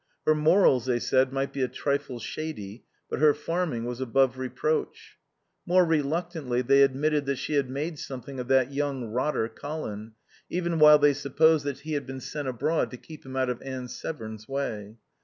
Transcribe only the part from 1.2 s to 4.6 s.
might be a trifle shady, but her farming was above